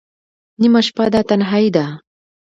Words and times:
نیمه 0.61 0.81
شپه 0.87 1.05
ده 1.13 1.21
تنهایی 1.29 1.69
ده 1.75 1.85